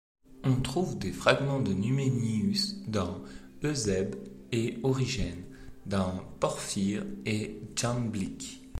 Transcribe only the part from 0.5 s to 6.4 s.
trouve des fragments de Numénius dans Eusèbe et Origène, dans